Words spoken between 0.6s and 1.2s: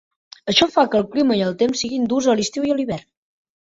fa que el